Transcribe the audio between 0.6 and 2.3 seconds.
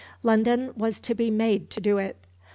was to be made to do it.